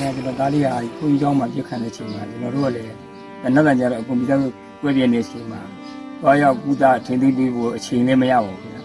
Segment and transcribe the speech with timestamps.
[0.00, 2.94] သားလေးဟာခွန်ကြီးကျောင်းမှာပြစ်ခံတဲ့အချိန်မှာကျွန်တော်တို့ကလည်း
[3.54, 4.36] နောက်တန်ကြတော့ကွန်ပျူတာ
[4.80, 5.60] ကွဲပြင်းနေတဲ့အချိန်မှာ
[6.20, 8.82] သွားရောက်ကုသထင်းသိမ်းပေးဖို့အချိန်လည်းမရပါဘူးခင်ဗျာ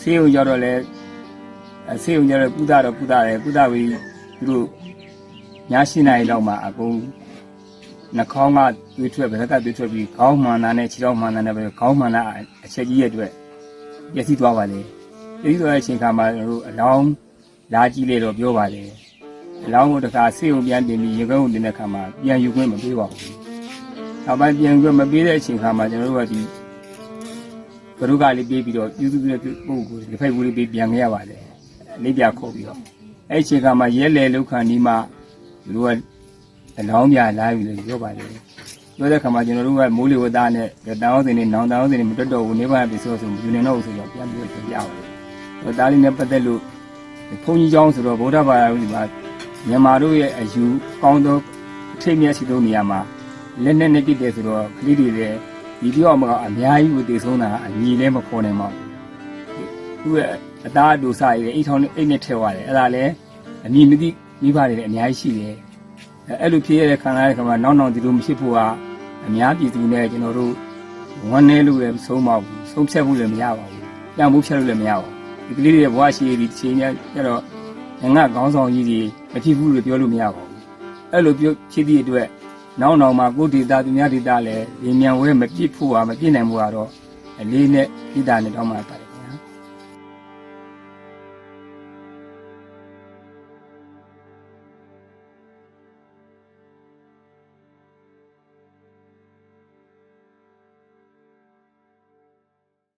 [0.00, 0.80] ဆေးရုံရောက်တော့လည်း
[1.88, 4.66] အဲဆေးရုံရောက်တော့ကုသတော့ကုသတယ်ကုသပြီးသူတို့
[5.70, 6.96] ည7နာရီလောက်မှာအကုန်
[8.16, 8.58] နှာခေါင်းက
[8.96, 12.22] သွေးထွက်ဗလက်ကသွေးထွက်ပြီးခေါင်းမှန်တာနဲ့ခြေထောက်မှန်တာနဲ့ပဲခေါင်းမှန်တာ
[12.64, 13.32] အချက်ကြီးရဲ့အတွက်
[14.14, 14.80] ပျက်စီးသွားပါလေ
[15.42, 17.08] ပျက်စီးသွားတဲ့အချိန်ခါမှာကျွန်တော်တို့အလောင်း
[17.72, 18.82] လာကြည့်လေတော့ပြောပါလေ
[19.66, 23.32] အလောင်းကိုတခါဆေးုံပြန်တင်ပြီးရေခွင်းကိုတင်တဲ့ခါမှာပြန်ယူခွင့်မပေးပါဘူး။
[24.24, 26.40] နောက်ပိုင်းပြန်ယူခွင့်မပေးတဲ့အချိန်ခါမှာကျွန်တော်တို့ကဒီ
[27.98, 31.42] ဘရုကလေးပေးပြီးတော့ပြုစုပြုတဲ့ပုံကိုဒီဖိုက်ဘူးလေးပေးပြန်ခဲ့ရပါတယ်။
[32.02, 32.78] လေးပြခုတ်ပြီးတော့
[33.30, 34.96] အဲ့အချိန်ခါမှာရဲလေလောက်ခဏဒီမှာ
[35.64, 35.90] သူတို့က
[36.78, 38.28] အလောင်းပြလာပြီလို့ပြောပါတယ်။
[38.96, 40.68] ပြောတဲ့ခါမှာကျွန်တော်တို့ကမိုးလေဝသနဲ့
[41.00, 46.60] တန်အောင်စင်နဲ့နောင်တန်အောင်စင်နဲ့မတွတ်တော့ဘူးနေပါပြီဆိုဆိုယူနေတော့ဆိုတော့ပြန်ပြီးပြန်ပြပါတယ်။ဒါလေးနဲ့ပတ်သက်လို့
[47.44, 49.02] ဘုန်းကြီးကျောင်းဆိုတော့ဗုဒ္ဓဘာသာဝင်ဒီမှာ
[49.68, 50.64] မြန်မာတို့ရဲ့အယူ
[51.02, 51.38] ကောင်းသော
[51.94, 53.00] အထိတ်မြတ်ရှိသောနေရာမှာ
[53.64, 55.36] လက်နဲ့နဲ့ပြစ်တယ်ဆိုတော့ကလေးတွေလည်း
[55.80, 58.86] ဒီပြောမှာအများကြီးကိုတည်ဆုံးတာအညီလည်းမခေါ်နိုင်ပါဘူး။
[60.02, 60.32] သူ့ရဲ့
[60.66, 63.12] အသားအတူစားရည်အိတ်ထောင်းနဲ့အိတ်နဲ့ထည့်သွားတယ်။အဲ့ဒါလည်း
[63.66, 64.08] အညီမသိ
[64.42, 65.54] မိဘတွေလည်းအများကြီးရှိတယ်။
[66.42, 68.58] အဲ့လိုဖြစ်ရတဲ့ခံရတဲ့ခါမှာနောက်နောက်ဒီလိုမဖြစ်ဖို့က
[69.26, 70.52] အများပြည်သူနဲ့ကျွန်တော်တို့
[71.30, 73.84] ဝန်းနေလို့လည်းဆုံးမဘူးဆုံးဖြတ်ဖို့လည်းမရပါဘူး။
[74.16, 75.12] ပြန်ဖို့ဖြတ်လို့လည်းမရပါဘူး။
[75.46, 77.40] ဒီကလေးတွေဘဝရှိရဒီချိန်ကျကျတော့
[78.16, 79.00] ငါခေါင်းဆောင်ကြီးတွေ
[79.32, 80.60] မဖြစ်ဘူးလို့ပြောလို့မရပါဘူး။
[81.12, 82.26] အဲ့လိုပြောဖြစ်သည့်အတွက်
[82.80, 86.90] နောက်နောက်မှာကိုဒေတာသူများဒေတာလည်းဒီမြန်ဝဲမပြစ်ဖို့ဟာမပြစ်နိုင်ဘူးကတော့
[87.40, 88.99] အလေးနဲ့ပြည်တာနဲ့တော့မှ